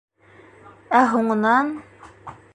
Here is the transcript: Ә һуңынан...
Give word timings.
Ә 1.01 1.03
һуңынан... 1.13 1.71